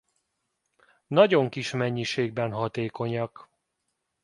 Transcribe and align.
Nagyon 1.07 1.49
kis 1.49 1.71
mennyiségben 1.71 2.51
hatékonyak. 2.51 3.49